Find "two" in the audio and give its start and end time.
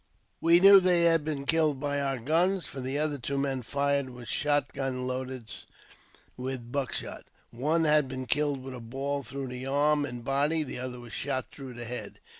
3.19-3.37